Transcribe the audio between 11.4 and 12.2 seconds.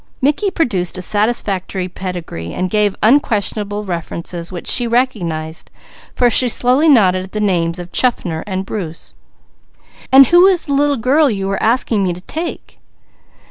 are asking me